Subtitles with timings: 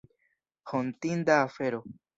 [0.71, 1.83] Hontinda afero.